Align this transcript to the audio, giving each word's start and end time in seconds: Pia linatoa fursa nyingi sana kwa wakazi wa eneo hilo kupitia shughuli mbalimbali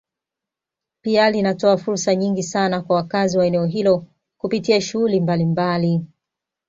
Pia 1.01 1.31
linatoa 1.31 1.77
fursa 1.77 2.15
nyingi 2.15 2.43
sana 2.43 2.81
kwa 2.81 2.95
wakazi 2.95 3.37
wa 3.37 3.45
eneo 3.45 3.65
hilo 3.65 4.05
kupitia 4.37 4.81
shughuli 4.81 5.19
mbalimbali 5.21 6.01